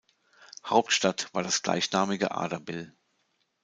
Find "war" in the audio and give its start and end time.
1.35-1.43